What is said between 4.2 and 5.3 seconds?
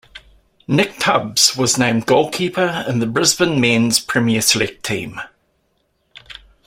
Select Team.